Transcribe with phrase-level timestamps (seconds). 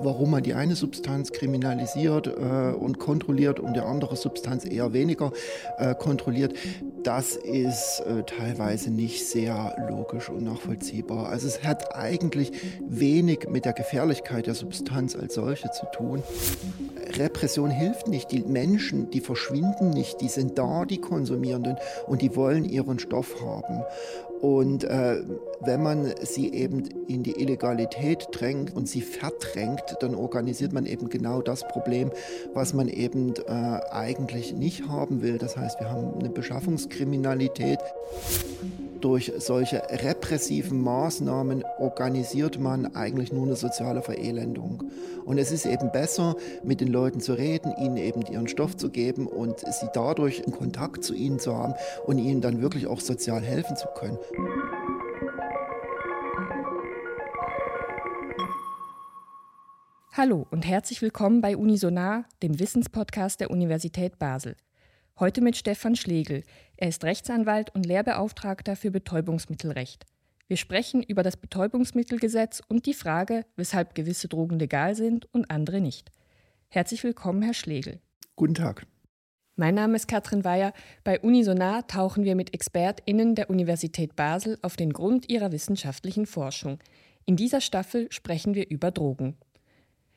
[0.00, 5.32] warum man die eine Substanz kriminalisiert äh, und kontrolliert und die andere Substanz eher weniger
[5.78, 6.54] äh, kontrolliert,
[7.02, 11.28] das ist äh, teilweise nicht sehr logisch und nachvollziehbar.
[11.28, 12.52] Also es hat eigentlich
[12.88, 16.22] wenig mit der Gefährlichkeit der Substanz als solche zu tun.
[17.18, 18.32] Repression hilft nicht.
[18.32, 21.76] Die Menschen, die verschwinden nicht, die sind da, die Konsumierenden,
[22.06, 23.82] und die wollen ihren Stoff haben.
[24.40, 25.22] Und äh,
[25.60, 31.08] wenn man sie eben in die Illegalität drängt und sie verdrängt, dann organisiert man eben
[31.08, 32.10] genau das Problem,
[32.52, 33.50] was man eben äh,
[33.90, 35.38] eigentlich nicht haben will.
[35.38, 37.80] Das heißt, wir haben eine Beschaffungskriminalität
[39.04, 44.84] durch solche repressiven Maßnahmen organisiert man eigentlich nur eine soziale Verelendung.
[45.26, 48.88] Und es ist eben besser, mit den Leuten zu reden, ihnen eben ihren Stoff zu
[48.88, 51.74] geben und sie dadurch einen Kontakt zu ihnen zu haben
[52.06, 54.16] und ihnen dann wirklich auch sozial helfen zu können.
[60.16, 64.54] Hallo und herzlich willkommen bei Unisonar, dem Wissenspodcast der Universität Basel.
[65.18, 66.44] Heute mit Stefan Schlegel.
[66.76, 70.06] Er ist Rechtsanwalt und Lehrbeauftragter für Betäubungsmittelrecht.
[70.46, 75.80] Wir sprechen über das Betäubungsmittelgesetz und die Frage, weshalb gewisse Drogen legal sind und andere
[75.80, 76.12] nicht.
[76.68, 77.98] Herzlich willkommen, Herr Schlegel.
[78.36, 78.86] Guten Tag.
[79.56, 80.74] Mein Name ist Katrin Weyer.
[81.02, 86.78] Bei Unisonar tauchen wir mit ExpertInnen der Universität Basel auf den Grund ihrer wissenschaftlichen Forschung.
[87.26, 89.36] In dieser Staffel sprechen wir über Drogen.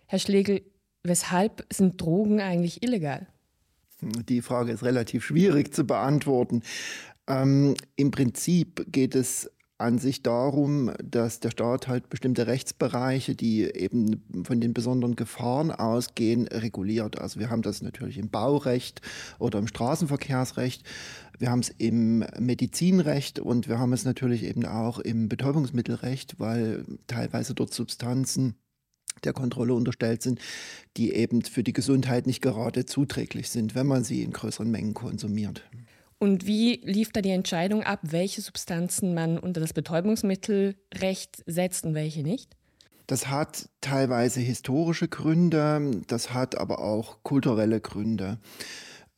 [0.10, 0.62] Herr Schlegel,
[1.04, 3.28] weshalb sind Drogen eigentlich illegal?
[4.02, 6.64] Die Frage ist relativ schwierig zu beantworten.
[7.28, 13.64] Ähm, Im Prinzip geht es an sich darum, dass der Staat halt bestimmte Rechtsbereiche, die
[13.64, 17.20] eben von den besonderen Gefahren ausgehen, reguliert.
[17.20, 19.02] Also wir haben das natürlich im Baurecht
[19.40, 20.84] oder im Straßenverkehrsrecht.
[21.38, 26.86] Wir haben es im Medizinrecht und wir haben es natürlich eben auch im Betäubungsmittelrecht, weil
[27.08, 28.56] teilweise dort Substanzen
[29.24, 30.40] der Kontrolle unterstellt sind,
[30.98, 34.94] die eben für die Gesundheit nicht gerade zuträglich sind, wenn man sie in größeren Mengen
[34.94, 35.64] konsumiert.
[36.20, 41.94] Und wie lief da die Entscheidung ab, welche Substanzen man unter das Betäubungsmittelrecht setzt und
[41.94, 42.56] welche nicht?
[43.06, 48.40] Das hat teilweise historische Gründe, das hat aber auch kulturelle Gründe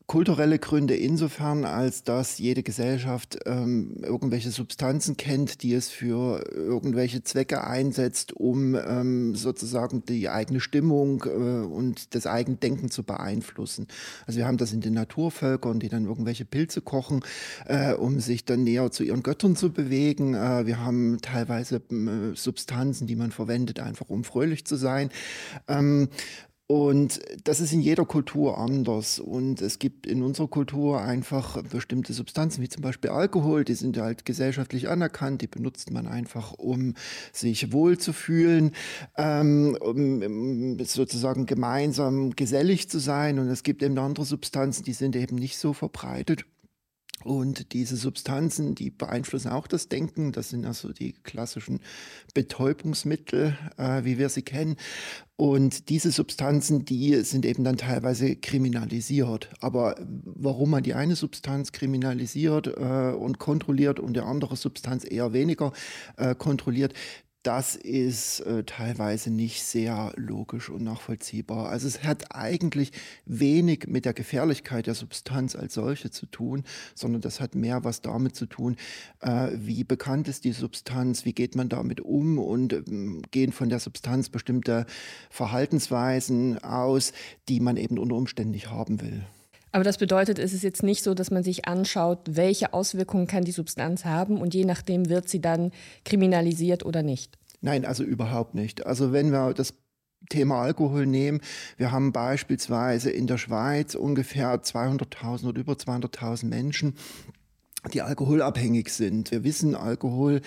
[0.09, 7.23] kulturelle Gründe insofern, als dass jede Gesellschaft ähm, irgendwelche Substanzen kennt, die es für irgendwelche
[7.23, 13.85] Zwecke einsetzt, um ähm, sozusagen die eigene Stimmung äh, und das eigene Denken zu beeinflussen.
[14.25, 17.19] Also wir haben das in den Naturvölkern, die dann irgendwelche Pilze kochen,
[17.67, 20.33] äh, um sich dann näher zu ihren Göttern zu bewegen.
[20.33, 25.11] Äh, wir haben teilweise äh, Substanzen, die man verwendet, einfach um fröhlich zu sein.
[25.67, 26.09] Ähm,
[26.71, 29.17] und das ist in jeder Kultur anders.
[29.17, 33.97] Und es gibt in unserer Kultur einfach bestimmte Substanzen, wie zum Beispiel Alkohol, die sind
[33.97, 36.93] halt gesellschaftlich anerkannt, die benutzt man einfach, um
[37.33, 38.73] sich wohlzufühlen,
[39.17, 43.39] ähm, um sozusagen gemeinsam gesellig zu sein.
[43.39, 46.45] Und es gibt eben andere Substanzen, die sind eben nicht so verbreitet.
[47.23, 50.31] Und diese Substanzen, die beeinflussen auch das Denken.
[50.31, 51.81] Das sind also die klassischen
[52.33, 54.77] Betäubungsmittel, äh, wie wir sie kennen.
[55.35, 59.49] Und diese Substanzen, die sind eben dann teilweise kriminalisiert.
[59.59, 65.33] Aber warum man die eine Substanz kriminalisiert äh, und kontrolliert und die andere Substanz eher
[65.33, 65.73] weniger
[66.17, 66.93] äh, kontrolliert,
[67.43, 71.69] das ist äh, teilweise nicht sehr logisch und nachvollziehbar.
[71.69, 72.91] Also es hat eigentlich
[73.25, 76.63] wenig mit der Gefährlichkeit der Substanz als solche zu tun,
[76.95, 78.75] sondern das hat mehr was damit zu tun,
[79.21, 83.69] äh, wie bekannt ist die Substanz, wie geht man damit um und ähm, gehen von
[83.69, 84.85] der Substanz bestimmte
[85.29, 87.13] Verhaltensweisen aus,
[87.47, 89.25] die man eben unter Umständen nicht haben will.
[89.71, 93.43] Aber das bedeutet, es ist jetzt nicht so, dass man sich anschaut, welche Auswirkungen kann
[93.43, 95.71] die Substanz haben und je nachdem wird sie dann
[96.05, 97.37] kriminalisiert oder nicht.
[97.61, 98.85] Nein, also überhaupt nicht.
[98.85, 99.73] Also wenn wir das
[100.27, 101.39] Thema Alkohol nehmen.
[101.77, 106.95] Wir haben beispielsweise in der Schweiz ungefähr 200.000 oder über 200.000 Menschen,
[107.93, 109.31] die alkoholabhängig sind.
[109.31, 110.41] Wir wissen, Alkohol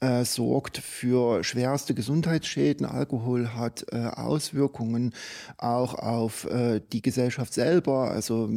[0.00, 2.86] äh, sorgt für schwerste Gesundheitsschäden.
[2.86, 5.12] Alkohol hat äh, Auswirkungen
[5.58, 8.48] auch auf äh, die Gesellschaft selber, also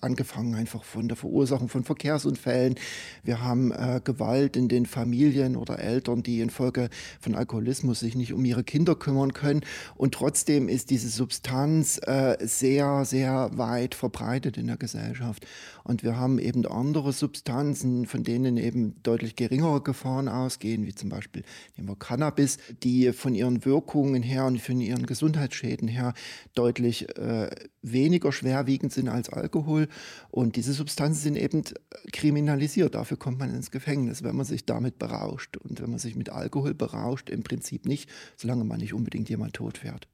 [0.00, 2.76] angefangen einfach von der Verursachung von Verkehrsunfällen.
[3.24, 6.88] Wir haben äh, Gewalt in den Familien oder Eltern, die infolge
[7.20, 9.62] von Alkoholismus sich nicht um ihre Kinder kümmern können.
[9.96, 15.44] Und trotzdem ist diese Substanz äh, sehr, sehr weit verbreitet in der Gesellschaft.
[15.82, 20.94] Und wir haben eben andere Substanzen, Substanzen, von denen eben deutlich geringere Gefahren ausgehen, wie
[20.94, 21.42] zum Beispiel
[21.76, 26.12] nehmen wir Cannabis, die von ihren Wirkungen her und von ihren Gesundheitsschäden her
[26.54, 27.48] deutlich äh,
[27.80, 29.88] weniger schwerwiegend sind als Alkohol.
[30.30, 31.62] Und diese Substanzen sind eben
[32.12, 32.94] kriminalisiert.
[32.94, 35.56] Dafür kommt man ins Gefängnis, wenn man sich damit berauscht.
[35.56, 39.54] Und wenn man sich mit Alkohol berauscht, im Prinzip nicht, solange man nicht unbedingt jemand
[39.54, 40.08] tot fährt.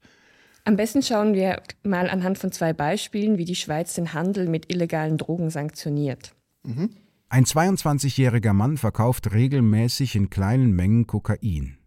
[0.65, 4.73] Am besten schauen wir mal anhand von zwei Beispielen, wie die Schweiz den Handel mit
[4.73, 6.35] illegalen Drogen sanktioniert.
[6.63, 6.91] Mhm.
[7.33, 11.79] Ein 22-jähriger Mann verkauft regelmäßig in kleinen Mengen Kokain.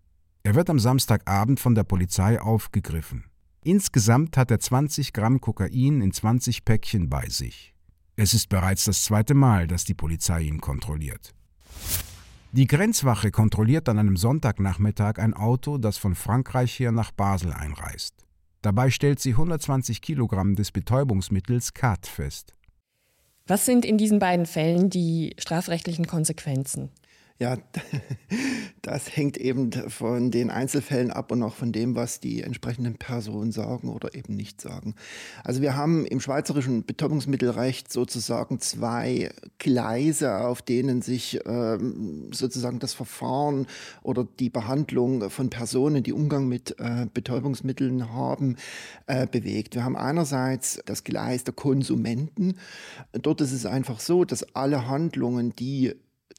[0.42, 3.26] Er wird am Samstagabend von der Polizei aufgegriffen.
[3.64, 7.76] Insgesamt hat er 20 Gramm Kokain in 20 Päckchen bei sich.
[8.16, 11.36] Es ist bereits das zweite Mal, dass die Polizei ihn kontrolliert.
[12.52, 18.26] Die Grenzwache kontrolliert an einem Sonntagnachmittag ein Auto, das von Frankreich her nach Basel einreist.
[18.64, 22.56] Dabei stellt sie 120 Kilogramm des Betäubungsmittels Kat fest.
[23.48, 26.90] Was sind in diesen beiden Fällen die strafrechtlichen Konsequenzen?
[27.38, 27.58] Ja,
[28.82, 33.52] das hängt eben von den Einzelfällen ab und auch von dem, was die entsprechenden Personen
[33.52, 34.96] sagen oder eben nicht sagen.
[35.44, 42.94] Also wir haben im schweizerischen Betäubungsmittelrecht sozusagen zwei Gleise, auf denen sich ähm, sozusagen das
[42.94, 43.68] Verfahren
[44.02, 48.56] oder die Behandlung von Personen, die Umgang mit äh, Betäubungsmitteln haben,
[49.08, 49.76] äh, bewegt.
[49.76, 52.56] Wir haben einerseits das Gleis der Konsumenten.
[53.12, 55.96] Dort ist es einfach so, dass alle Handlungen, die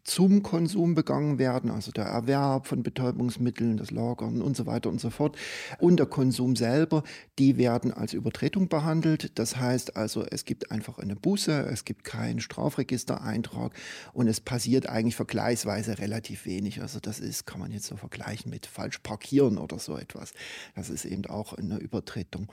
[0.07, 5.01] zum Konsum begangen werden, also der Erwerb von Betäubungsmitteln, das Lagern und so weiter und
[5.01, 5.37] so fort,
[5.81, 7.03] und der Konsum selber,
[7.41, 9.37] die werden als Übertretung behandelt.
[9.39, 13.73] Das heißt also, es gibt einfach eine Buße, es gibt keinen Strafregistereintrag
[14.13, 16.81] und es passiert eigentlich vergleichsweise relativ wenig.
[16.81, 20.33] Also das ist, kann man jetzt so vergleichen mit falsch parkieren oder so etwas.
[20.77, 22.47] Das ist eben auch eine Übertretung.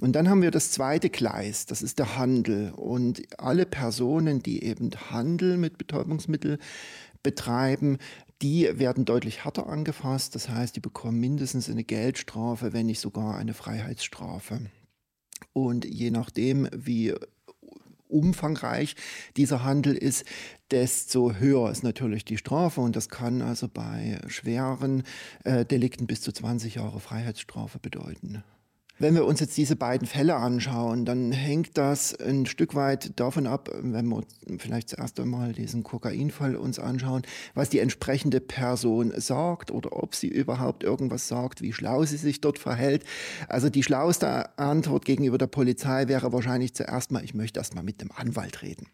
[0.00, 2.70] Und dann haben wir das zweite Gleis, das ist der Handel.
[2.70, 6.58] Und alle Personen, die eben handeln mit Betäubungsmitteln,
[7.22, 7.98] betreiben,
[8.42, 10.34] die werden deutlich härter angefasst.
[10.34, 14.60] Das heißt, die bekommen mindestens eine Geldstrafe, wenn nicht sogar eine Freiheitsstrafe.
[15.52, 17.14] Und je nachdem, wie
[18.08, 18.94] umfangreich
[19.36, 20.24] dieser Handel ist,
[20.70, 22.80] desto höher ist natürlich die Strafe.
[22.80, 25.02] Und das kann also bei schweren
[25.44, 28.44] äh, Delikten bis zu 20 Jahre Freiheitsstrafe bedeuten.
[28.98, 33.46] Wenn wir uns jetzt diese beiden Fälle anschauen, dann hängt das ein Stück weit davon
[33.46, 34.22] ab, wenn wir
[34.58, 37.22] vielleicht zuerst einmal diesen Kokainfall uns anschauen,
[37.54, 42.40] was die entsprechende Person sagt oder ob sie überhaupt irgendwas sagt, wie schlau sie sich
[42.40, 43.04] dort verhält.
[43.48, 47.82] Also die schlauste Antwort gegenüber der Polizei wäre wahrscheinlich zuerst mal, ich möchte erst mal
[47.82, 48.86] mit dem Anwalt reden.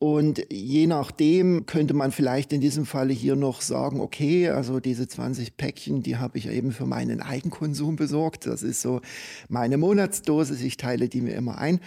[0.00, 5.06] Und je nachdem könnte man vielleicht in diesem Falle hier noch sagen, okay, also diese
[5.06, 8.46] 20 Päckchen, die habe ich eben für meinen Eigenkonsum besorgt.
[8.46, 9.02] Das ist so
[9.50, 10.62] meine Monatsdosis.
[10.62, 11.80] Ich teile die mir immer ein.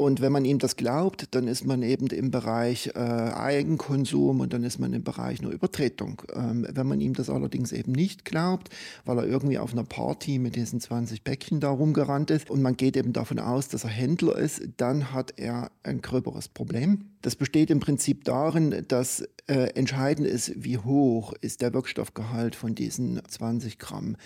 [0.00, 4.52] Und wenn man ihm das glaubt, dann ist man eben im Bereich äh, Eigenkonsum und
[4.52, 6.22] dann ist man im Bereich nur Übertretung.
[6.34, 8.68] Ähm, wenn man ihm das allerdings eben nicht glaubt,
[9.04, 12.76] weil er irgendwie auf einer Party mit diesen 20 Päckchen da rumgerannt ist und man
[12.76, 17.06] geht eben davon aus, dass er Händler ist, dann hat er ein gröberes Problem.
[17.22, 22.76] Das besteht im Prinzip darin, dass äh, entscheidend ist, wie hoch ist der Wirkstoffgehalt von
[22.76, 24.16] diesen 20 Gramm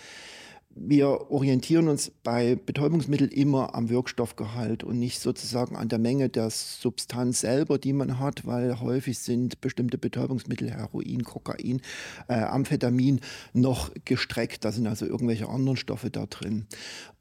[0.75, 6.51] wir orientieren uns bei Betäubungsmitteln immer am Wirkstoffgehalt und nicht sozusagen an der Menge der
[6.51, 11.81] Substanz selber, die man hat, weil häufig sind bestimmte Betäubungsmittel, Heroin, Kokain,
[12.29, 13.21] äh, Amphetamin,
[13.53, 14.65] noch gestreckt.
[14.65, 16.67] Da sind also irgendwelche anderen Stoffe da drin.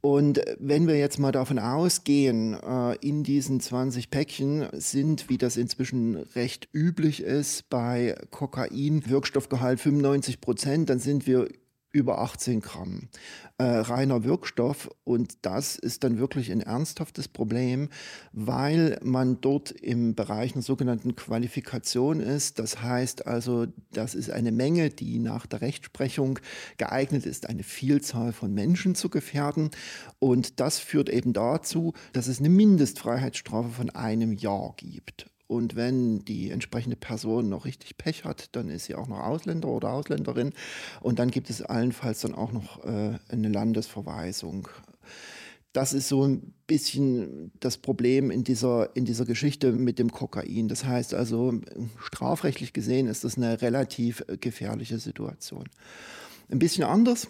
[0.01, 5.57] Und wenn wir jetzt mal davon ausgehen, äh, in diesen 20 Päckchen sind, wie das
[5.57, 11.47] inzwischen recht üblich ist, bei Kokain Wirkstoffgehalt 95 Prozent, dann sind wir
[11.91, 13.09] über 18 Gramm
[13.61, 14.89] äh, reiner Wirkstoff.
[15.03, 17.89] Und das ist dann wirklich ein ernsthaftes Problem,
[18.31, 22.59] weil man dort im Bereich einer sogenannten Qualifikation ist.
[22.59, 26.39] Das heißt also, das ist eine Menge, die nach der Rechtsprechung
[26.77, 29.69] geeignet ist, eine Vielzahl von Menschen zu gefährden.
[30.19, 35.30] Und das führt eben dazu, dass es eine Mindestfreiheitsstrafe von einem Jahr gibt.
[35.51, 39.67] Und wenn die entsprechende Person noch richtig Pech hat, dann ist sie auch noch Ausländer
[39.67, 40.53] oder Ausländerin.
[41.01, 44.69] Und dann gibt es allenfalls dann auch noch äh, eine Landesverweisung.
[45.73, 50.69] Das ist so ein bisschen das Problem in dieser, in dieser Geschichte mit dem Kokain.
[50.69, 51.59] Das heißt also,
[51.99, 55.65] strafrechtlich gesehen ist das eine relativ äh, gefährliche Situation.
[56.49, 57.27] Ein bisschen anders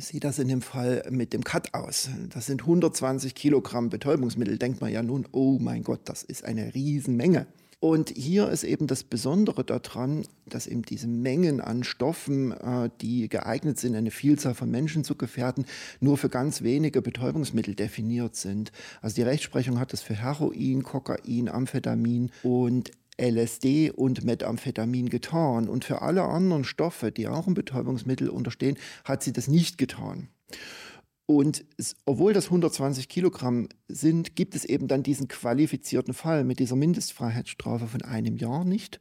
[0.00, 2.10] sieht das in dem Fall mit dem Cut aus.
[2.30, 4.58] Das sind 120 Kilogramm Betäubungsmittel.
[4.58, 7.46] Denkt man ja nun, oh mein Gott, das ist eine Riesenmenge.
[7.80, 13.28] Und hier ist eben das Besondere daran, dass eben diese Mengen an Stoffen, äh, die
[13.28, 15.64] geeignet sind, eine Vielzahl von Menschen zu gefährden,
[16.00, 18.72] nur für ganz wenige Betäubungsmittel definiert sind.
[19.00, 25.68] Also die Rechtsprechung hat das für Heroin, Kokain, Amphetamin und LSD und Methamphetamin getan.
[25.68, 30.28] Und für alle anderen Stoffe, die auch ein Betäubungsmittel unterstehen, hat sie das nicht getan.
[31.26, 36.58] Und es, obwohl das 120 Kilogramm sind, gibt es eben dann diesen qualifizierten Fall mit
[36.58, 38.98] dieser Mindestfreiheitsstrafe von einem Jahr nicht.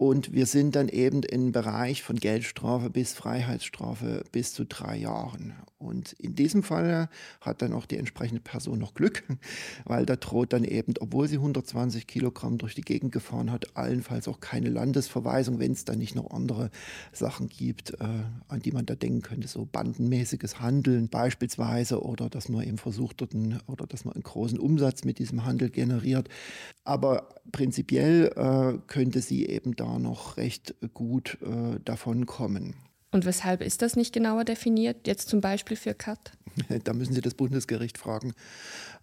[0.00, 5.52] Und wir sind dann eben im Bereich von Geldstrafe bis Freiheitsstrafe bis zu drei Jahren.
[5.76, 7.10] Und in diesem Fall
[7.42, 9.24] hat dann auch die entsprechende Person noch Glück,
[9.84, 14.26] weil da droht dann eben, obwohl sie 120 Kilogramm durch die Gegend gefahren hat, allenfalls
[14.26, 16.70] auch keine Landesverweisung, wenn es da nicht noch andere
[17.12, 18.04] Sachen gibt, äh,
[18.48, 23.20] an die man da denken könnte, so bandenmäßiges Handeln beispielsweise oder dass man eben versucht
[23.20, 26.30] dort einen, oder dass man einen großen Umsatz mit diesem Handel generiert.
[26.84, 32.74] Aber prinzipiell äh, könnte sie eben da noch recht gut äh, davon kommen.
[33.12, 36.32] Und weshalb ist das nicht genauer definiert, jetzt zum Beispiel für CAT?
[36.84, 38.34] Da müssen Sie das Bundesgericht fragen.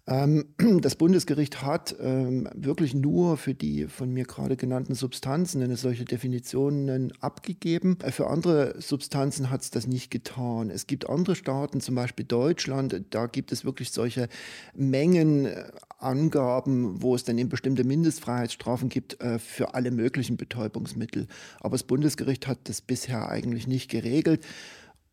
[0.08, 0.46] Ähm,
[0.80, 6.06] das Bundesgericht hat ähm, wirklich nur für die von mir gerade genannten Substanzen eine solche
[6.06, 7.98] Definitionen abgegeben.
[8.02, 10.70] Äh, für andere Substanzen hat es das nicht getan.
[10.70, 14.30] Es gibt andere Staaten, zum Beispiel Deutschland, da gibt es wirklich solche
[14.74, 21.26] Mengenangaben, wo es dann eben bestimmte Mindestfreiheitsstrafen gibt äh, für alle möglichen Betäubungsmittel.
[21.60, 24.40] Aber das Bundesgericht hat das bisher eigentlich nicht geregelt.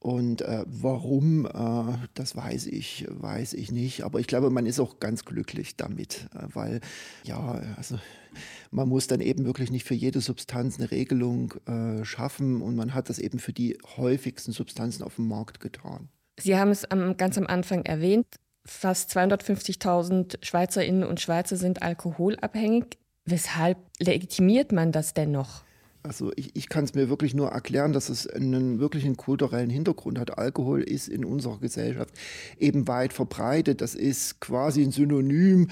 [0.05, 4.03] Und äh, warum, äh, das weiß ich, weiß ich nicht.
[4.03, 6.81] Aber ich glaube, man ist auch ganz glücklich damit, äh, weil
[7.23, 7.97] ja, also
[8.69, 12.93] man muss dann eben wirklich nicht für jede Substanz eine Regelung äh, schaffen und man
[12.93, 16.09] hat das eben für die häufigsten Substanzen auf dem Markt getan.
[16.39, 18.27] Sie haben es am, ganz am Anfang erwähnt,
[18.63, 22.99] fast 250.000 Schweizerinnen und Schweizer sind alkoholabhängig.
[23.25, 25.63] Weshalb legitimiert man das denn noch?
[26.05, 30.19] Also ich, ich kann es mir wirklich nur erklären, dass es einen wirklichen kulturellen Hintergrund
[30.19, 30.37] hat.
[30.37, 32.13] Alkohol ist in unserer Gesellschaft
[32.59, 33.81] eben weit verbreitet.
[33.81, 35.69] Das ist quasi ein Synonym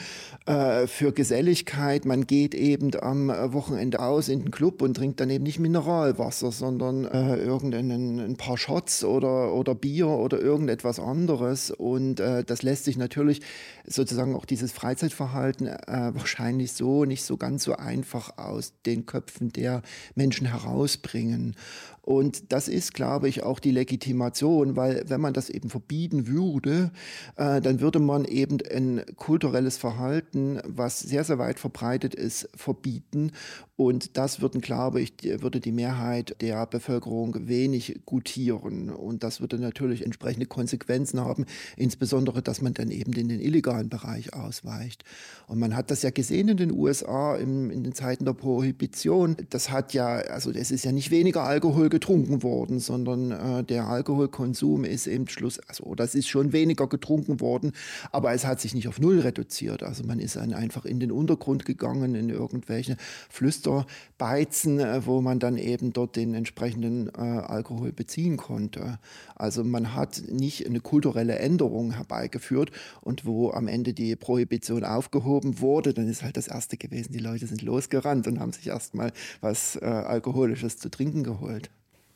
[0.48, 2.06] äh, für Geselligkeit.
[2.06, 6.52] Man geht eben am Wochenende aus in den Club und trinkt dann eben nicht Mineralwasser,
[6.52, 11.70] sondern äh, irgendein ein paar Shots oder, oder Bier oder irgendetwas anderes.
[11.70, 13.42] Und äh, das lässt sich natürlich
[13.86, 19.52] sozusagen auch dieses Freizeitverhalten äh, wahrscheinlich so nicht so ganz so einfach aus den Köpfen
[19.52, 19.84] der
[20.16, 21.56] Menschen Menschen herausbringen.
[22.05, 26.91] Und das ist, glaube ich, auch die Legitimation, weil wenn man das eben verbieten würde,
[27.38, 33.31] äh, dann würde man eben ein kulturelles Verhalten, was sehr, sehr weit verbreitet ist, verbieten.
[33.77, 38.89] Und das würden, glaube ich, würde die Mehrheit der Bevölkerung wenig gutieren.
[38.89, 41.45] Und das würde natürlich entsprechende Konsequenzen haben,
[41.77, 45.05] insbesondere, dass man dann eben in den illegalen Bereich ausweicht.
[45.48, 49.38] Und man hat das ja gesehen in den USA im, in den Zeiten der Prohibition.
[49.50, 53.88] Das hat ja, also es ist ja nicht weniger Alkohol getrunken worden, sondern äh, der
[53.88, 57.72] Alkoholkonsum ist im Schluss, also das ist schon weniger getrunken worden,
[58.12, 59.84] aber es hat sich nicht auf Null reduziert.
[59.84, 62.98] Also man ist dann einfach in den Untergrund gegangen, in irgendwelche
[63.30, 68.98] Flüsterbeizen, äh, wo man dann eben dort den entsprechenden äh, Alkohol beziehen konnte.
[69.36, 72.72] Also man hat nicht eine kulturelle Änderung herbeigeführt
[73.02, 77.20] und wo am Ende die Prohibition aufgehoben wurde, dann ist halt das Erste gewesen, die
[77.20, 81.70] Leute sind losgerannt und haben sich erstmal was äh, Alkoholisches zu trinken geholt.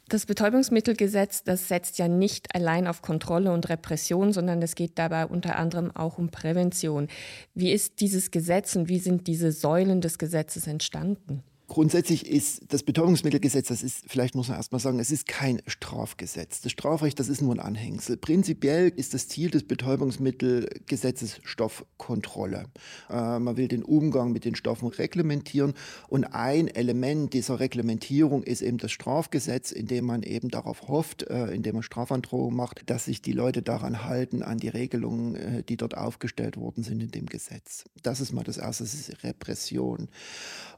[0.10, 5.26] Das Betäubungsmittelgesetz, das setzt ja nicht allein auf Kontrolle und Repression, sondern es geht dabei
[5.26, 7.10] unter anderem auch um Prävention.
[7.54, 11.44] Wie ist dieses Gesetz und wie sind diese Säulen des Gesetzes entstanden?
[11.68, 16.62] Grundsätzlich ist das Betäubungsmittelgesetz, das ist, vielleicht muss man erstmal sagen, es ist kein Strafgesetz.
[16.62, 18.16] Das Strafrecht, das ist nur ein Anhängsel.
[18.16, 22.68] Prinzipiell ist das Ziel des Betäubungsmittelgesetzes Stoffkontrolle.
[23.10, 25.74] Äh, man will den Umgang mit den Stoffen reglementieren
[26.08, 31.24] und ein Element dieser Reglementierung ist eben das Strafgesetz, in dem man eben darauf hofft,
[31.24, 35.64] äh, indem man Strafandrohung macht, dass sich die Leute daran halten, an die Regelungen, äh,
[35.64, 37.84] die dort aufgestellt worden sind in dem Gesetz.
[38.04, 40.08] Das ist mal das Erste, das ist Repression.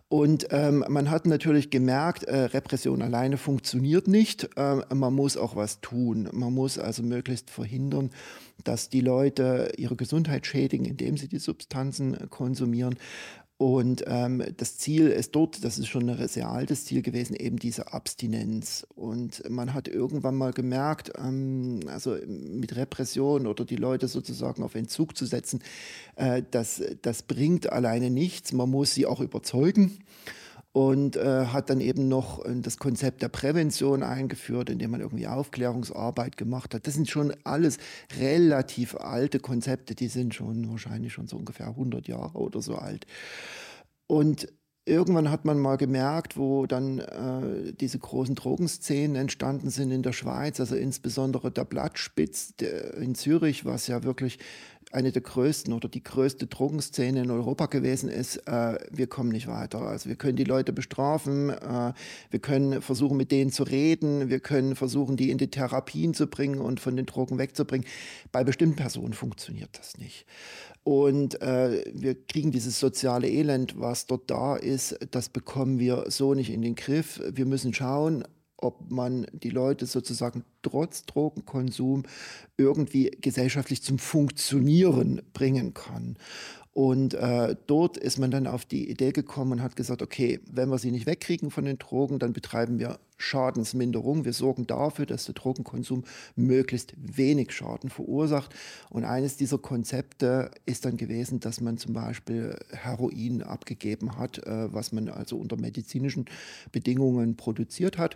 [0.09, 4.49] Und ähm, man hat natürlich gemerkt, äh, Repression alleine funktioniert nicht.
[4.57, 6.27] Äh, man muss auch was tun.
[6.33, 8.09] Man muss also möglichst verhindern,
[8.63, 12.95] dass die Leute ihre Gesundheit schädigen, indem sie die Substanzen konsumieren.
[13.61, 17.59] Und ähm, das Ziel ist dort, das ist schon ein sehr altes Ziel gewesen, eben
[17.59, 18.87] diese Abstinenz.
[18.95, 24.75] Und man hat irgendwann mal gemerkt, ähm, also mit Repression oder die Leute sozusagen auf
[24.75, 25.61] Entzug zu setzen,
[26.15, 28.53] äh, das, das bringt alleine nichts.
[28.53, 29.97] Man muss sie auch überzeugen
[30.71, 35.27] und äh, hat dann eben noch äh, das Konzept der Prävention eingeführt, indem man irgendwie
[35.27, 36.85] Aufklärungsarbeit gemacht hat.
[36.85, 37.77] Das sind schon alles
[38.19, 43.07] relativ alte Konzepte, die sind schon wahrscheinlich schon so ungefähr 100 Jahre oder so alt.
[44.05, 44.47] Und
[44.85, 50.13] irgendwann hat man mal gemerkt, wo dann äh, diese großen Drogenszenen entstanden sind in der
[50.13, 52.53] Schweiz, also insbesondere der Blattspitz
[52.99, 54.39] in Zürich, was ja wirklich
[54.91, 59.47] eine der größten oder die größte Drogenszene in Europa gewesen ist, äh, wir kommen nicht
[59.47, 59.81] weiter.
[59.81, 61.93] Also wir können die Leute bestrafen, äh,
[62.31, 66.27] wir können versuchen, mit denen zu reden, wir können versuchen, die in die Therapien zu
[66.27, 67.87] bringen und von den Drogen wegzubringen.
[68.31, 70.25] Bei bestimmten Personen funktioniert das nicht.
[70.83, 76.33] Und äh, wir kriegen dieses soziale Elend, was dort da ist, das bekommen wir so
[76.33, 77.21] nicht in den Griff.
[77.31, 78.23] Wir müssen schauen,
[78.61, 82.03] ob man die Leute sozusagen trotz Drogenkonsum
[82.57, 86.17] irgendwie gesellschaftlich zum Funktionieren bringen kann.
[86.73, 90.69] Und äh, dort ist man dann auf die Idee gekommen und hat gesagt, okay, wenn
[90.69, 94.23] wir sie nicht wegkriegen von den Drogen, dann betreiben wir Schadensminderung.
[94.23, 96.03] Wir sorgen dafür, dass der Drogenkonsum
[96.35, 98.53] möglichst wenig Schaden verursacht.
[98.89, 104.73] Und eines dieser Konzepte ist dann gewesen, dass man zum Beispiel Heroin abgegeben hat, äh,
[104.73, 106.25] was man also unter medizinischen
[106.71, 108.15] Bedingungen produziert hat.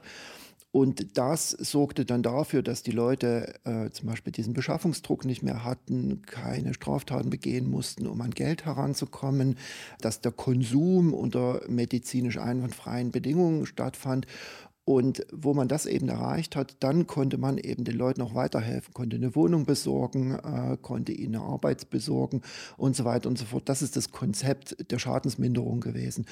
[0.74, 5.63] Und das sorgte dann dafür, dass die Leute äh, zum Beispiel diesen Beschaffungsdruck nicht mehr
[5.63, 9.60] hatten, keine Straftaten begehen mussten, um an Geld heranzukommen,
[10.01, 14.25] dass der Konsum unter medizinisch einwandfreien Bedingungen stattfand
[14.86, 18.94] und wo man das eben erreicht hat, dann konnte man eben den Leuten auch weiterhelfen,
[18.94, 22.42] konnte eine Wohnung besorgen, äh, konnte ihnen eine Arbeit besorgen
[22.75, 23.70] und so weiter und so fort.
[23.70, 26.25] Das ist das Konzept der Schadensminderung gewesen.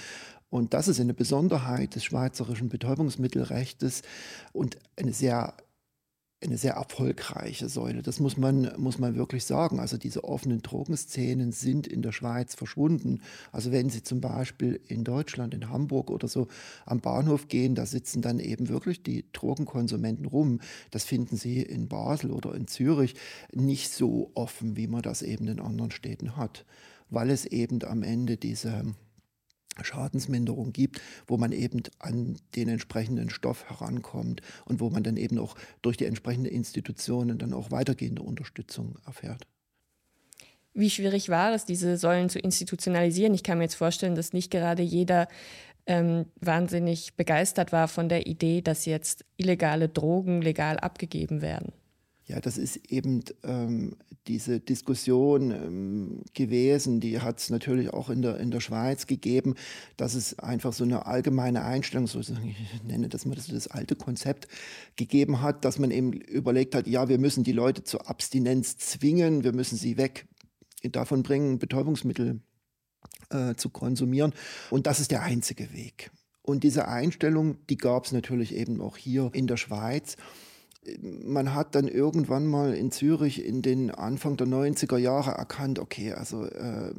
[0.51, 4.03] Und das ist eine Besonderheit des schweizerischen Betäubungsmittelrechts
[4.51, 5.55] und eine sehr
[6.43, 8.01] eine sehr erfolgreiche Säule.
[8.01, 9.79] Das muss man, muss man wirklich sagen.
[9.79, 13.21] Also diese offenen Drogenszenen sind in der Schweiz verschwunden.
[13.51, 16.47] Also wenn Sie zum Beispiel in Deutschland, in Hamburg oder so
[16.85, 20.61] am Bahnhof gehen, da sitzen dann eben wirklich die Drogenkonsumenten rum.
[20.89, 23.15] Das finden Sie in Basel oder in Zürich
[23.53, 26.65] nicht so offen, wie man das eben in anderen Städten hat,
[27.11, 28.95] weil es eben am Ende diese
[29.81, 35.37] Schadensminderung gibt, wo man eben an den entsprechenden Stoff herankommt und wo man dann eben
[35.39, 39.47] auch durch die entsprechenden Institutionen dann auch weitergehende Unterstützung erfährt.
[40.73, 43.33] Wie schwierig war es, diese Säulen zu institutionalisieren?
[43.33, 45.27] Ich kann mir jetzt vorstellen, dass nicht gerade jeder
[45.85, 51.73] ähm, wahnsinnig begeistert war von der Idee, dass jetzt illegale Drogen legal abgegeben werden.
[52.31, 58.21] Ja, das ist eben ähm, diese Diskussion ähm, gewesen, die hat es natürlich auch in
[58.21, 59.55] der, in der Schweiz gegeben,
[59.97, 62.29] dass es einfach so eine allgemeine Einstellung, so ich
[62.85, 64.47] nenne das mal das, das alte Konzept,
[64.95, 69.43] gegeben hat, dass man eben überlegt hat, ja, wir müssen die Leute zur Abstinenz zwingen,
[69.43, 70.25] wir müssen sie weg
[70.83, 72.39] davon bringen, Betäubungsmittel
[73.29, 74.33] äh, zu konsumieren.
[74.69, 76.11] Und das ist der einzige Weg.
[76.43, 80.15] Und diese Einstellung, die gab es natürlich eben auch hier in der Schweiz
[81.01, 86.13] man hat dann irgendwann mal in Zürich in den Anfang der 90er Jahre erkannt, okay,
[86.13, 86.91] also äh,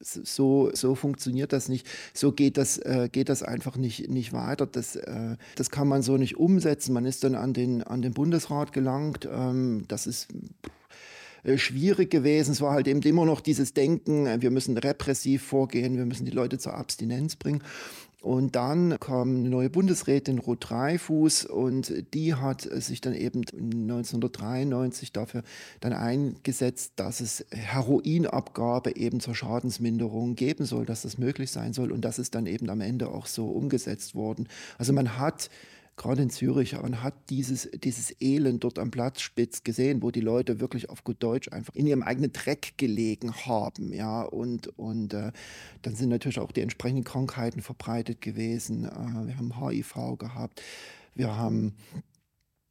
[0.00, 4.66] so, so funktioniert das nicht, so geht das, äh, geht das einfach nicht, nicht weiter.
[4.66, 6.92] Das, äh, das kann man so nicht umsetzen.
[6.92, 9.28] Man ist dann an den, an den Bundesrat gelangt.
[9.30, 10.28] Ähm, das ist
[11.42, 12.52] äh, schwierig gewesen.
[12.52, 16.24] Es war halt eben immer noch dieses Denken, äh, wir müssen repressiv vorgehen, wir müssen
[16.24, 17.62] die Leute zur Abstinenz bringen.
[18.20, 25.12] Und dann kam eine neue Bundesrätin Ruth Dreifuß und die hat sich dann eben 1993
[25.12, 25.44] dafür
[25.78, 31.92] dann eingesetzt, dass es Heroinabgabe eben zur Schadensminderung geben soll, dass das möglich sein soll
[31.92, 34.48] und das ist dann eben am Ende auch so umgesetzt worden.
[34.78, 35.48] Also man hat
[35.98, 40.60] gerade in Zürich, man hat dieses, dieses Elend dort am Platzspitz gesehen, wo die Leute
[40.60, 43.92] wirklich auf gut Deutsch einfach in ihrem eigenen Dreck gelegen haben.
[43.92, 45.32] Ja, und, und äh,
[45.82, 48.84] dann sind natürlich auch die entsprechenden Krankheiten verbreitet gewesen.
[48.84, 50.62] Äh, wir haben HIV gehabt,
[51.14, 51.74] wir haben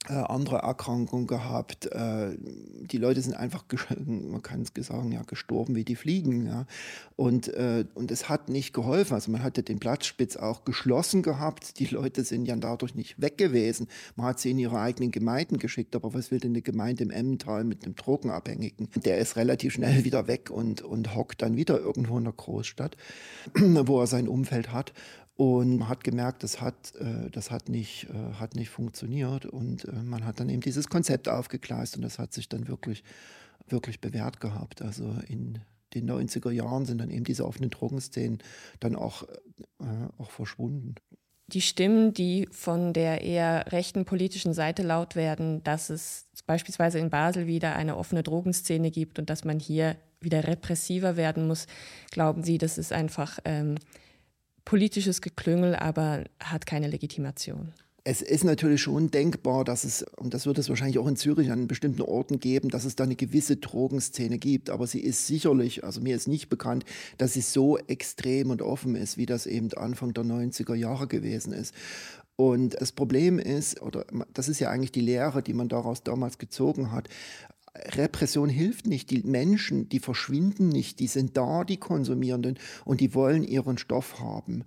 [0.10, 1.88] äh, andere Erkrankungen gehabt.
[1.88, 3.66] Äh, die Leute sind einfach,
[4.06, 6.46] man kann es sagen, ja, gestorben wie die Fliegen.
[6.46, 6.66] Ja.
[7.16, 9.14] Und, äh, und es hat nicht geholfen.
[9.14, 11.80] Also man hatte den Platzspitz auch geschlossen gehabt.
[11.80, 13.88] Die Leute sind ja dadurch nicht weg gewesen.
[14.16, 15.96] Man hat sie in ihre eigenen Gemeinden geschickt.
[15.96, 18.90] Aber was will denn eine Gemeinde im Emmental mit einem Drogenabhängigen?
[18.96, 22.96] Der ist relativ schnell wieder weg und, und hockt dann wieder irgendwo in der Großstadt,
[23.56, 24.94] wo er sein Umfeld hat.
[25.38, 29.46] Und man hat gemerkt, das hat, äh, das hat, nicht, äh, hat nicht funktioniert.
[29.46, 33.04] Und äh, man hat dann eben dieses Konzept aufgegleist und das hat sich dann wirklich,
[33.70, 34.82] wirklich bewährt gehabt.
[34.82, 35.60] Also in
[35.94, 38.40] den 90er Jahren sind dann eben diese offenen Drogenszenen
[38.80, 39.24] dann auch,
[40.18, 40.96] auch verschwunden.
[41.48, 47.10] Die Stimmen, die von der eher rechten politischen Seite laut werden, dass es beispielsweise in
[47.10, 51.68] Basel wieder eine offene Drogenszene gibt und dass man hier wieder repressiver werden muss,
[52.12, 53.76] glauben Sie, das ist einfach ähm,
[54.68, 57.72] politisches Geklüngel, aber hat keine Legitimation.
[58.04, 61.52] Es ist natürlich schon denkbar, dass es, und das wird es wahrscheinlich auch in Zürich
[61.52, 64.70] an bestimmten Orten geben, dass es da eine gewisse Drogenszene gibt.
[64.70, 66.84] Aber sie ist sicherlich, also mir ist nicht bekannt,
[67.18, 71.54] dass sie so extrem und offen ist, wie das eben Anfang der 90er Jahre gewesen
[71.54, 71.74] ist.
[72.36, 76.38] Und das Problem ist, oder das ist ja eigentlich die Lehre, die man daraus damals
[76.38, 77.08] gezogen hat,
[77.96, 79.10] Repression hilft nicht.
[79.12, 84.20] Die Menschen, die verschwinden nicht, die sind da, die Konsumierenden, und die wollen ihren Stoff
[84.20, 84.64] haben.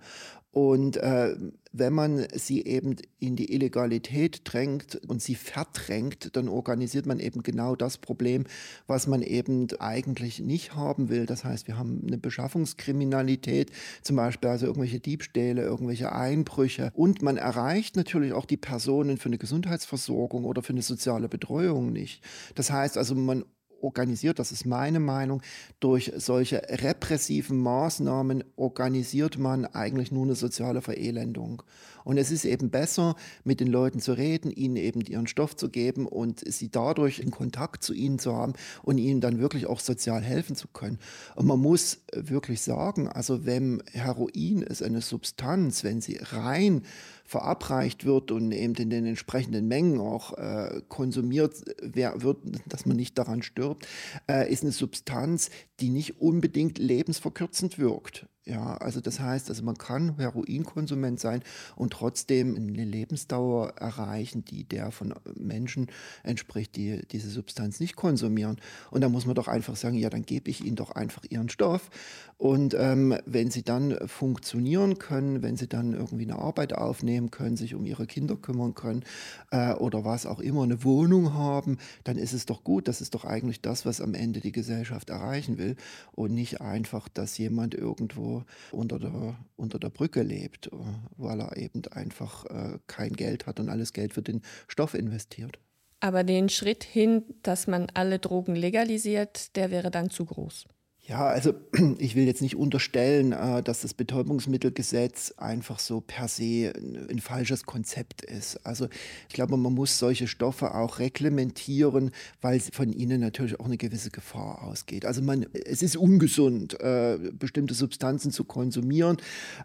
[0.51, 1.35] Und äh,
[1.71, 7.41] wenn man sie eben in die Illegalität drängt und sie verdrängt, dann organisiert man eben
[7.41, 8.43] genau das Problem,
[8.85, 11.25] was man eben eigentlich nicht haben will.
[11.25, 16.91] Das heißt, wir haben eine Beschaffungskriminalität, zum Beispiel also irgendwelche Diebstähle, irgendwelche Einbrüche.
[16.95, 21.93] Und man erreicht natürlich auch die Personen für eine Gesundheitsversorgung oder für eine soziale Betreuung
[21.93, 22.21] nicht.
[22.55, 23.45] Das heißt also, man
[23.81, 25.41] organisiert, das ist meine Meinung,
[25.79, 31.63] durch solche repressiven Maßnahmen organisiert man eigentlich nur eine soziale Verelendung.
[32.03, 35.69] Und es ist eben besser, mit den Leuten zu reden, ihnen eben ihren Stoff zu
[35.69, 39.79] geben und sie dadurch in Kontakt zu ihnen zu haben und ihnen dann wirklich auch
[39.79, 40.99] sozial helfen zu können.
[41.35, 46.83] Und man muss wirklich sagen, also wenn Heroin ist eine Substanz, wenn sie rein
[47.31, 53.17] verabreicht wird und eben in den entsprechenden Mengen auch äh, konsumiert wird, dass man nicht
[53.17, 53.87] daran stirbt,
[54.29, 58.27] äh, ist eine Substanz, die nicht unbedingt lebensverkürzend wirkt.
[58.43, 61.43] Ja, also das heißt, also man kann Heroinkonsument sein
[61.75, 65.87] und trotzdem eine Lebensdauer erreichen, die der von Menschen
[66.23, 68.57] entspricht, die diese Substanz nicht konsumieren.
[68.89, 71.49] Und da muss man doch einfach sagen, ja, dann gebe ich ihnen doch einfach ihren
[71.49, 71.91] Stoff.
[72.37, 77.57] Und ähm, wenn sie dann funktionieren können, wenn sie dann irgendwie eine Arbeit aufnehmen können,
[77.57, 79.03] sich um ihre Kinder kümmern können
[79.51, 82.87] äh, oder was auch immer, eine Wohnung haben, dann ist es doch gut.
[82.87, 85.75] Das ist doch eigentlich das, was am Ende die Gesellschaft erreichen will
[86.13, 90.71] und nicht einfach, dass jemand irgendwo unter der, unter der Brücke lebt, äh,
[91.17, 95.59] weil er eben einfach äh, kein Geld hat und alles Geld für den Stoff investiert.
[95.99, 100.65] Aber den Schritt hin, dass man alle Drogen legalisiert, der wäre dann zu groß.
[101.11, 101.53] Ja, also
[101.97, 106.71] ich will jetzt nicht unterstellen, äh, dass das Betäubungsmittelgesetz einfach so per se
[107.09, 108.65] ein falsches Konzept ist.
[108.65, 108.87] Also
[109.27, 114.09] ich glaube, man muss solche Stoffe auch reglementieren, weil von ihnen natürlich auch eine gewisse
[114.09, 115.05] Gefahr ausgeht.
[115.05, 119.17] Also man, es ist ungesund, äh, bestimmte Substanzen zu konsumieren.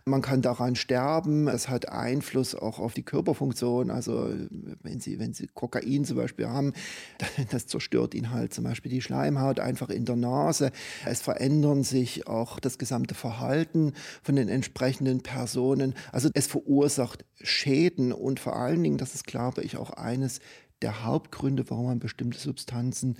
[0.04, 1.46] Man kann daran sterben.
[1.46, 3.92] Es hat Einfluss auch auf die Körperfunktion.
[3.92, 4.34] Also
[4.82, 6.72] wenn Sie, wenn Sie Kokain zum Beispiel haben,
[7.52, 10.72] das zerstört Ihnen halt zum Beispiel die Schleimhaut einfach in der Nase.
[11.04, 15.94] Es verändern sich auch das gesamte Verhalten von den entsprechenden Personen.
[16.12, 20.40] Also es verursacht Schäden und vor allen Dingen, das ist glaube ich auch eines
[20.82, 23.16] der Hauptgründe, warum man bestimmte Substanzen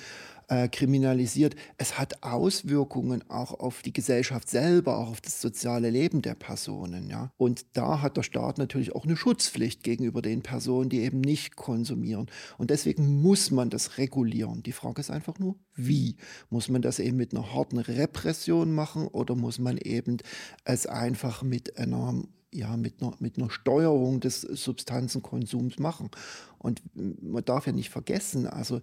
[0.48, 1.56] äh, kriminalisiert.
[1.76, 7.10] Es hat Auswirkungen auch auf die Gesellschaft selber, auch auf das soziale Leben der Personen.
[7.10, 7.32] Ja?
[7.36, 11.56] Und da hat der Staat natürlich auch eine Schutzpflicht gegenüber den Personen, die eben nicht
[11.56, 12.26] konsumieren.
[12.58, 14.62] Und deswegen muss man das regulieren.
[14.62, 16.16] Die Frage ist einfach nur, wie?
[16.50, 20.18] Muss man das eben mit einer harten Repression machen oder muss man eben
[20.64, 26.10] es einfach mit einer ja, mit einer, mit einer Steuerung des Substanzenkonsums machen.
[26.58, 28.80] Und man darf ja nicht vergessen, also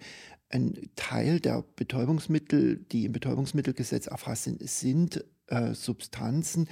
[0.54, 6.68] ein Teil der Betäubungsmittel, die im Betäubungsmittelgesetz erfasst sind, sind äh, Substanzen,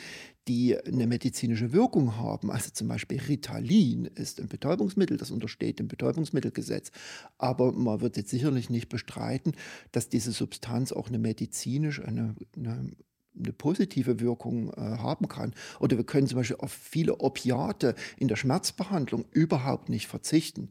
[0.47, 2.51] die eine medizinische Wirkung haben.
[2.51, 6.91] Also zum Beispiel Ritalin ist ein Betäubungsmittel, das untersteht dem Betäubungsmittelgesetz.
[7.37, 9.53] Aber man wird jetzt sicherlich nicht bestreiten,
[9.91, 12.91] dass diese Substanz auch eine medizinisch, eine, eine
[13.33, 15.53] eine positive Wirkung äh, haben kann.
[15.79, 20.69] Oder wir können zum Beispiel auf viele Opiate in der Schmerzbehandlung überhaupt nicht verzichten.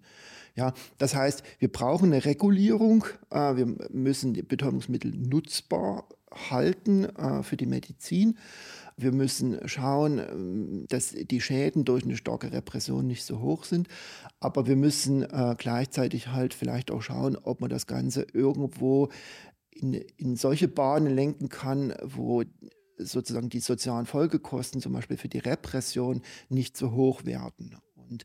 [0.60, 3.06] Ja, das heißt, wir brauchen eine Regulierung.
[3.30, 6.06] Äh, wir müssen die Betäubungsmittel nutzbar
[6.50, 8.36] halten äh, für die Medizin.
[8.98, 13.88] Wir müssen schauen, ähm, dass die Schäden durch eine starke Repression nicht so hoch sind.
[14.38, 19.08] Aber wir müssen äh, gleichzeitig halt vielleicht auch schauen, ob man das Ganze irgendwo
[19.70, 22.42] in, in solche Bahnen lenken kann, wo
[22.98, 26.20] sozusagen die sozialen Folgekosten zum Beispiel für die Repression
[26.50, 27.78] nicht so hoch werden.
[28.10, 28.24] Und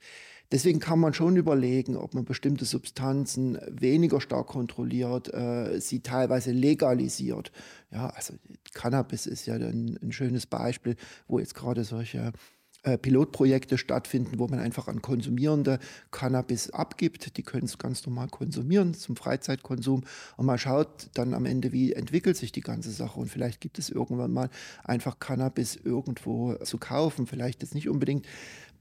[0.52, 6.52] deswegen kann man schon überlegen, ob man bestimmte Substanzen weniger stark kontrolliert, äh, sie teilweise
[6.52, 7.52] legalisiert.
[7.92, 8.34] Ja, also
[8.74, 10.96] Cannabis ist ja ein, ein schönes Beispiel,
[11.28, 12.34] wo jetzt gerade solche
[12.86, 15.80] äh, Pilotprojekte stattfinden, wo man einfach an Konsumierende
[16.12, 17.36] Cannabis abgibt.
[17.36, 20.04] Die können es ganz normal konsumieren zum Freizeitkonsum
[20.38, 23.80] und man schaut dann am Ende, wie entwickelt sich die ganze Sache und vielleicht gibt
[23.80, 24.52] es irgendwann mal
[24.84, 27.26] einfach Cannabis irgendwo zu kaufen.
[27.26, 28.28] Vielleicht jetzt nicht unbedingt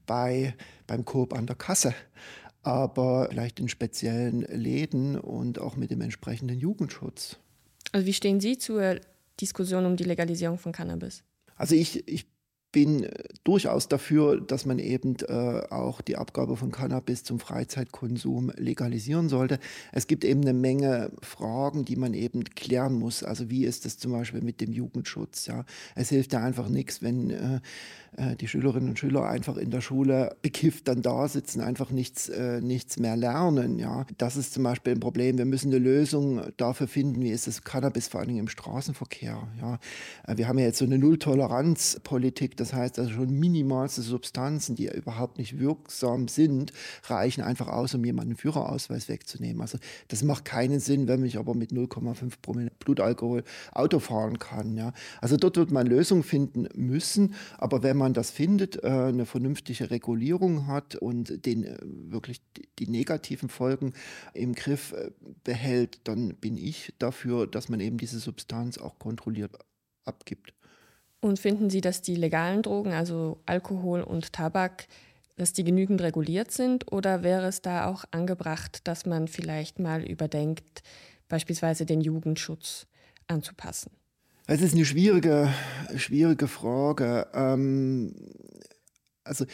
[0.05, 0.55] bei,
[0.87, 1.93] beim Coop an der Kasse,
[2.63, 7.37] aber vielleicht in speziellen Läden und auch mit dem entsprechenden Jugendschutz.
[7.91, 8.99] Also wie stehen Sie zur
[9.39, 11.23] Diskussion um die Legalisierung von Cannabis?
[11.55, 12.25] Also ich, ich
[12.75, 18.51] bin äh, durchaus dafür, dass man eben äh, auch die Abgabe von Cannabis zum Freizeitkonsum
[18.57, 19.59] legalisieren sollte.
[19.93, 23.23] Es gibt eben eine Menge Fragen, die man eben klären muss.
[23.23, 25.45] Also wie ist es zum Beispiel mit dem Jugendschutz?
[25.45, 25.63] Ja?
[25.95, 27.61] Es hilft ja einfach nichts, wenn äh,
[28.17, 32.29] äh, die Schülerinnen und Schüler einfach in der Schule bekifft dann da sitzen, einfach nichts,
[32.29, 33.79] äh, nichts mehr lernen.
[33.79, 34.05] Ja?
[34.17, 35.37] Das ist zum Beispiel ein Problem.
[35.37, 39.47] Wir müssen eine Lösung dafür finden, wie ist das Cannabis vor allem im Straßenverkehr.
[39.59, 39.79] Ja?
[40.27, 44.87] Äh, wir haben ja jetzt so eine Nulltoleranzpolitik, Das heißt also schon minimalste Substanzen, die
[44.87, 46.73] überhaupt nicht wirksam sind,
[47.03, 49.61] reichen einfach aus, um jemanden Führerausweis wegzunehmen.
[49.61, 54.75] Also das macht keinen Sinn, wenn ich aber mit 0,5 Promille Blutalkohol Auto fahren kann.
[54.75, 54.93] Ja.
[55.21, 57.35] Also dort wird man Lösungen finden müssen.
[57.59, 62.41] Aber wenn man das findet, äh, eine vernünftige Regulierung hat und den äh, wirklich
[62.79, 63.93] die negativen Folgen
[64.33, 65.11] im Griff äh,
[65.43, 69.51] behält, dann bin ich dafür, dass man eben diese Substanz auch kontrolliert
[70.03, 70.55] abgibt.
[71.25, 74.85] Und finden Sie, dass die legalen Drogen, also Alkohol und Tabak,
[75.37, 76.91] dass die genügend reguliert sind?
[76.91, 80.83] Oder wäre es da auch angebracht, dass man vielleicht mal überdenkt,
[81.27, 82.85] beispielsweise den Jugendschutz
[83.25, 83.89] anzupassen?
[84.45, 85.51] Es ist eine schwierige,
[85.95, 87.25] schwierige Frage.
[87.33, 88.13] Ähm,
[89.23, 89.47] also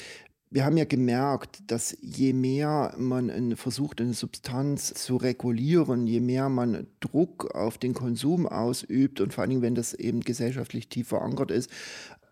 [0.51, 6.49] wir haben ja gemerkt, dass je mehr man versucht, eine Substanz zu regulieren, je mehr
[6.49, 11.51] man Druck auf den Konsum ausübt und vor allem, wenn das eben gesellschaftlich tief verankert
[11.51, 11.71] ist,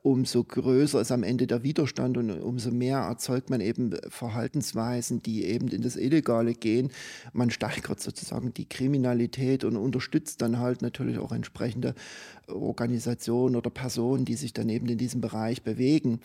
[0.09, 5.45] umso größer ist am Ende der Widerstand und umso mehr erzeugt man eben Verhaltensweisen, die
[5.45, 6.91] eben in das Illegale gehen.
[7.33, 11.93] Man steigert sozusagen die Kriminalität und unterstützt dann halt natürlich auch entsprechende
[12.47, 16.19] Organisationen oder Personen, die sich dann eben in diesem Bereich bewegen.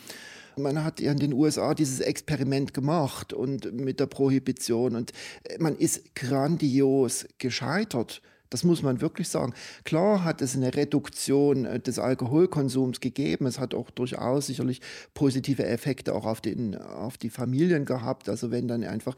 [0.57, 5.13] Man hat ja in den USA dieses Experiment gemacht und mit der Prohibition und
[5.59, 8.23] man ist grandios gescheitert.
[8.55, 9.53] Das muss man wirklich sagen.
[9.83, 13.47] Klar hat es eine Reduktion äh, des Alkoholkonsums gegeben.
[13.47, 14.81] Es hat auch durchaus sicherlich
[15.13, 18.29] positive Effekte auch auf, den, auf die Familien gehabt.
[18.29, 19.17] Also wenn dann einfach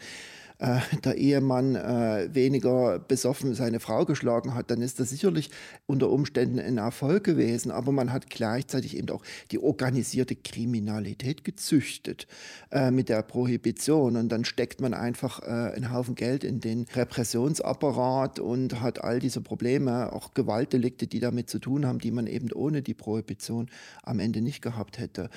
[0.58, 5.50] äh, der Ehemann äh, weniger besoffen seine Frau geschlagen hat, dann ist das sicherlich
[5.86, 7.70] unter Umständen ein Erfolg gewesen.
[7.70, 12.26] Aber man hat gleichzeitig eben auch die organisierte Kriminalität gezüchtet
[12.70, 14.16] äh, mit der Prohibition.
[14.16, 19.18] Und dann steckt man einfach äh, einen Haufen Geld in den Repressionsapparat und hat all
[19.18, 23.68] diese Probleme, auch Gewaltdelikte, die damit zu tun haben, die man eben ohne die Prohibition
[24.02, 25.30] am Ende nicht gehabt hätte.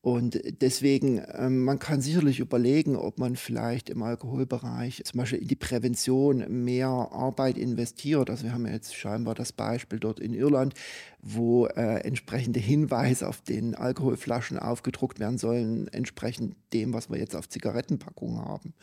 [0.00, 5.48] Und deswegen, ähm, man kann sicherlich überlegen, ob man vielleicht im Alkoholbereich zum Beispiel in
[5.48, 8.30] die Prävention mehr Arbeit investiert.
[8.30, 10.74] Also wir haben jetzt scheinbar das Beispiel dort in Irland,
[11.20, 17.34] wo äh, entsprechende Hinweise auf den Alkoholflaschen aufgedruckt werden sollen, entsprechend dem, was wir jetzt
[17.34, 18.74] auf Zigarettenpackungen haben.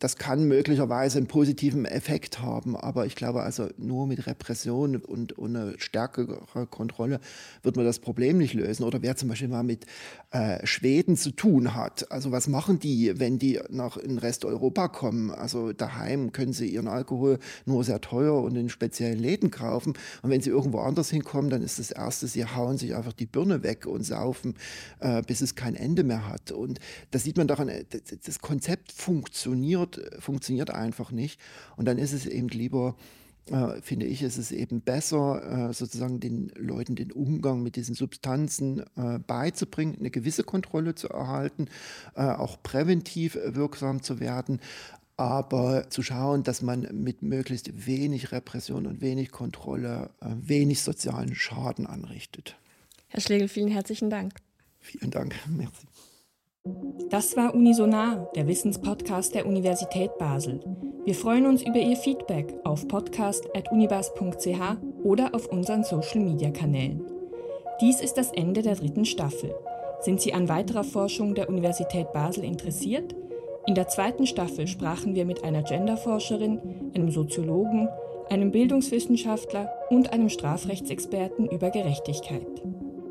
[0.00, 5.34] Das kann möglicherweise einen positiven Effekt haben, aber ich glaube also nur mit Repression und,
[5.38, 7.20] eine stärkere Kontrolle
[7.62, 8.84] wird man das Problem nicht lösen.
[8.84, 9.86] Oder wer zum Beispiel mal mit
[10.32, 14.88] äh, Schweden zu tun hat, also was machen die, wenn die nach in Rest Europa
[14.88, 15.30] kommen?
[15.30, 19.94] Also daheim können sie ihren Alkohol nur sehr teuer und in speziellen Läden kaufen.
[20.22, 23.26] Und wenn sie irgendwo anders hinkommen, dann ist das Erste, sie hauen sich einfach die
[23.26, 24.54] Birne weg und saufen,
[25.00, 26.50] äh, bis es kein Ende mehr hat.
[26.50, 26.80] Und
[27.12, 27.84] da sieht man daran, äh,
[28.24, 29.85] das Konzept funktioniert
[30.18, 31.40] funktioniert, funktioniert einfach nicht.
[31.76, 32.96] Und dann ist es eben lieber,
[33.46, 37.94] äh, finde ich, ist es eben besser, äh, sozusagen den Leuten den Umgang mit diesen
[37.94, 41.68] Substanzen äh, beizubringen, eine gewisse Kontrolle zu erhalten,
[42.14, 44.60] äh, auch präventiv wirksam zu werden,
[45.16, 51.34] aber zu schauen, dass man mit möglichst wenig Repression und wenig Kontrolle äh, wenig sozialen
[51.34, 52.56] Schaden anrichtet.
[53.08, 54.34] Herr Schlegel, vielen herzlichen Dank.
[54.80, 55.34] Vielen Dank.
[55.48, 55.86] Merci.
[57.10, 60.60] Das war Unisonar, der Wissenspodcast der Universität Basel.
[61.04, 67.00] Wir freuen uns über Ihr Feedback auf podcast.unibas.ch oder auf unseren Social-Media-Kanälen.
[67.80, 69.54] Dies ist das Ende der dritten Staffel.
[70.00, 73.14] Sind Sie an weiterer Forschung der Universität Basel interessiert?
[73.66, 77.88] In der zweiten Staffel sprachen wir mit einer Genderforscherin, einem Soziologen,
[78.28, 82.46] einem Bildungswissenschaftler und einem Strafrechtsexperten über Gerechtigkeit.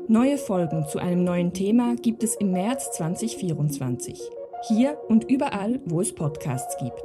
[0.08, 4.20] Neue Folgen zu einem neuen Thema gibt es im März 2024.
[4.68, 7.02] Hier und überall, wo es Podcasts gibt.